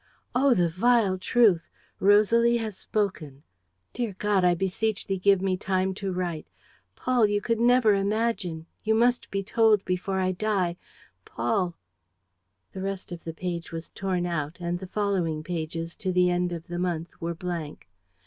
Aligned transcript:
Oh, 0.33 0.55
the 0.55 0.67
vile 0.67 1.19
truth! 1.19 1.69
Rosalie 1.99 2.57
has 2.57 2.75
spoken. 2.75 3.43
Dear 3.93 4.15
God, 4.17 4.43
I 4.43 4.55
beseech 4.55 5.05
Thee, 5.05 5.19
give 5.19 5.43
me 5.43 5.57
time 5.57 5.93
to 5.93 6.11
write.... 6.11 6.47
Paul, 6.95 7.27
you 7.27 7.39
could 7.39 7.59
never 7.59 7.93
imagine.... 7.93 8.65
You 8.83 8.95
must 8.95 9.29
be 9.29 9.43
told 9.43 9.85
before 9.85 10.19
I 10.19 10.31
die.... 10.31 10.75
Paul...." 11.23 11.75
The 12.73 12.81
rest 12.81 13.11
of 13.11 13.25
the 13.25 13.33
page 13.35 13.71
was 13.71 13.89
torn 13.89 14.25
out; 14.25 14.57
and 14.59 14.79
the 14.79 14.87
following 14.87 15.43
pages, 15.43 15.95
to 15.97 16.11
the 16.11 16.31
end 16.31 16.51
of 16.51 16.65
the 16.65 16.79
month, 16.79 17.21
were 17.21 17.35
blank. 17.35 17.87